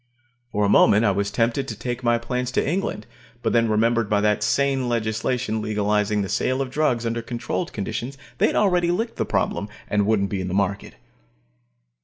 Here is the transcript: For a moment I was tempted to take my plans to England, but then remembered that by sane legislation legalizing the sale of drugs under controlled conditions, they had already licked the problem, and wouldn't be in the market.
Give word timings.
For 0.51 0.65
a 0.65 0.67
moment 0.67 1.05
I 1.05 1.11
was 1.11 1.29
tempted 1.29 1.67
to 1.67 1.77
take 1.77 2.01
my 2.03 2.17
plans 2.17 2.49
to 2.53 2.67
England, 2.67 3.05
but 3.43 3.53
then 3.53 3.69
remembered 3.69 4.09
that 4.09 4.39
by 4.39 4.39
sane 4.39 4.89
legislation 4.89 5.61
legalizing 5.61 6.23
the 6.23 6.27
sale 6.27 6.59
of 6.59 6.71
drugs 6.71 7.05
under 7.05 7.21
controlled 7.21 7.71
conditions, 7.71 8.17
they 8.39 8.47
had 8.47 8.55
already 8.55 8.89
licked 8.89 9.17
the 9.17 9.25
problem, 9.27 9.69
and 9.87 10.07
wouldn't 10.07 10.31
be 10.31 10.41
in 10.41 10.47
the 10.47 10.55
market. 10.55 10.95